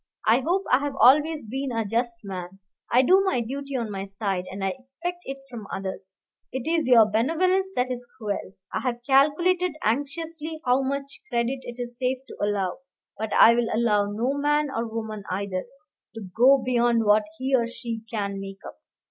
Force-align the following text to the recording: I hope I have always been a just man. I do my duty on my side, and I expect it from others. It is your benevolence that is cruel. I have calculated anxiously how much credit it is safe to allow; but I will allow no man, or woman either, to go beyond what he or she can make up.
I 0.25 0.39
hope 0.39 0.63
I 0.71 0.79
have 0.79 0.95
always 0.99 1.45
been 1.45 1.71
a 1.71 1.85
just 1.85 2.21
man. 2.23 2.57
I 2.91 3.03
do 3.03 3.21
my 3.23 3.39
duty 3.39 3.75
on 3.75 3.91
my 3.91 4.05
side, 4.05 4.45
and 4.49 4.63
I 4.65 4.69
expect 4.79 5.19
it 5.25 5.37
from 5.47 5.67
others. 5.71 6.15
It 6.51 6.67
is 6.67 6.87
your 6.87 7.05
benevolence 7.05 7.71
that 7.75 7.91
is 7.91 8.07
cruel. 8.17 8.53
I 8.73 8.79
have 8.79 9.03
calculated 9.07 9.73
anxiously 9.83 10.59
how 10.65 10.81
much 10.81 11.21
credit 11.29 11.59
it 11.61 11.75
is 11.79 11.99
safe 11.99 12.17
to 12.29 12.35
allow; 12.41 12.79
but 13.19 13.31
I 13.33 13.53
will 13.53 13.67
allow 13.71 14.09
no 14.11 14.33
man, 14.33 14.71
or 14.71 14.87
woman 14.91 15.21
either, 15.29 15.65
to 16.15 16.21
go 16.35 16.57
beyond 16.57 17.05
what 17.05 17.25
he 17.37 17.53
or 17.55 17.67
she 17.67 18.01
can 18.11 18.39
make 18.39 18.65
up. 18.65 18.77